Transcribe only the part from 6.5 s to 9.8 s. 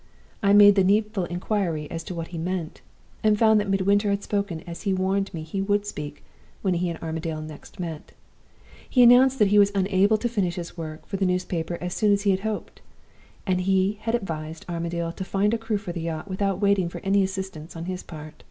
when he and Armadale next met. He had announced that he was